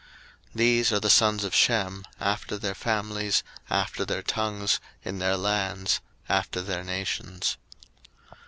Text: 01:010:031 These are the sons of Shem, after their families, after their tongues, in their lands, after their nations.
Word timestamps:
01:010:031 0.55 0.55
These 0.55 0.91
are 0.93 0.99
the 0.99 1.09
sons 1.11 1.43
of 1.43 1.53
Shem, 1.53 2.05
after 2.19 2.57
their 2.57 2.73
families, 2.73 3.43
after 3.69 4.03
their 4.03 4.23
tongues, 4.23 4.79
in 5.05 5.19
their 5.19 5.37
lands, 5.37 6.01
after 6.27 6.63
their 6.63 6.83
nations. 6.83 7.55